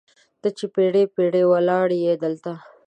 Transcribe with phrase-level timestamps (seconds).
[0.41, 2.53] ته چې پیړۍ، پیړۍ ولاړیې دلته